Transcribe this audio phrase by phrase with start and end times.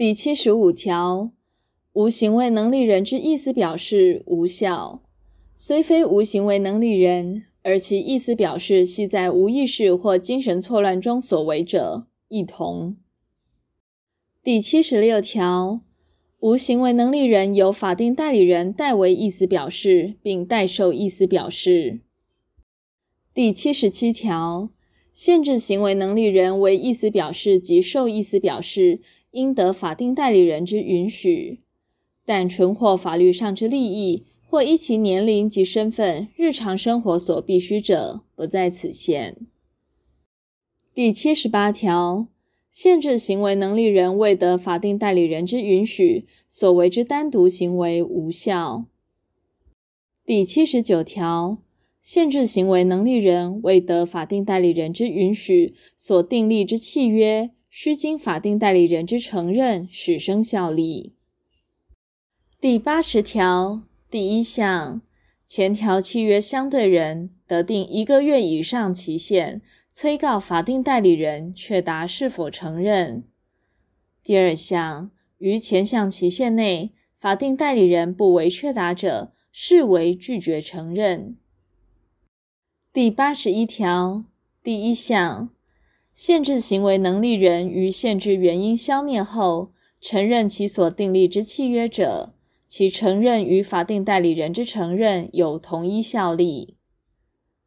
[0.00, 1.30] 第七十五条，
[1.92, 5.02] 无行为能力人之意思表示无效，
[5.54, 12.96] 虽非无行为能力人，而其意思表示系在无意识或精神错乱中所为者，亦同。
[14.42, 15.82] 第七十六条，
[16.38, 22.00] 无行为能力人由法定代理人代为意思表示，并代受意思表示。
[23.34, 24.70] 第七十七条，
[25.12, 29.00] 限制行为能力人为意思表示及受意思表示，
[29.30, 31.60] 应得法定代理人之允许，
[32.24, 39.36] 但纯获法律上之利益，或依其年龄及身份、日常生活所必须者，不在此限。
[40.94, 42.28] 第七十八条。
[42.70, 48.84] 限制行为能力人未得法定代理人之允许，所为之单独行为无效。
[50.24, 51.58] 第七十九条，
[52.00, 61.14] 限制行为能力人未得法定代理人之允许，所订立之契约，须经法定代理人之承认，始生效力。
[62.60, 65.00] 第八十条第一项，
[65.46, 69.62] 前条契约相对人得定一个月以上期限。
[69.92, 73.24] 催告法定代理人确答是否承认。
[74.22, 81.36] 第二项，于前项期限内，法定代理人不为确答者，视为拒绝承认。
[82.92, 84.24] 第八十一条
[84.62, 85.50] 第一项，
[86.14, 92.34] 限制行为能力人于限制原因消灭后，承认其所订立之契约者，
[92.66, 96.76] 其承认与法定代理人之承认有同一效力。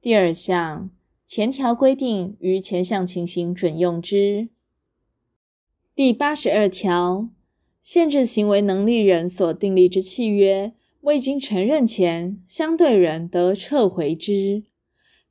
[0.00, 0.90] 第二项。
[1.26, 4.50] 前条规定于前项情形准用之。
[5.94, 7.30] 第八十二条，
[7.80, 14.64] 限制行为能力人所订立之契约未经承认前，相对人得撤回之，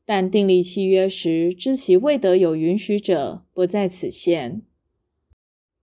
[0.06, 4.62] 但订立契约时知其未得有允许者，不在此限。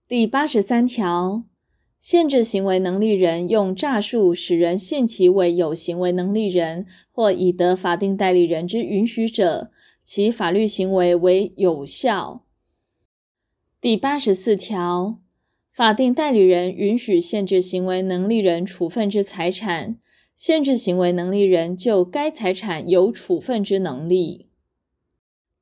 [0.07, 1.45] 第八十三条，
[1.99, 9.71] 限制行为能力人用诈术使人信其为有行为能力人，或已得法定代理人之允许者。
[10.03, 12.45] 其法律行为为有效。
[13.81, 15.21] 第八十四条，
[15.71, 19.99] 法定代理人允许限制行为能力人处分之财产，
[20.41, 24.49] 限制行为能力人就该财产有处分之能力。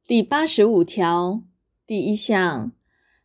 [0.07, 1.43] 第八十五条
[1.85, 2.71] 第一项，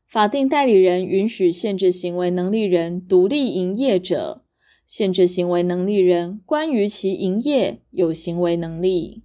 [0.08, 4.44] 法定代理人允许限制行为能力人独立营业者，
[4.88, 9.22] 限制行为能力人关于其营业有行为能力。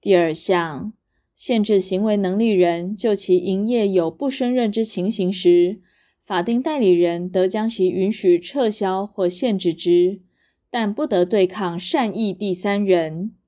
[0.00, 0.92] 第二项，
[1.36, 5.80] 限制行为能力人就其营业有不胜任之情形时，
[6.24, 10.22] 法定代理人得将其允许撤销或限制之，
[10.70, 13.39] 但不得对抗善意第三人。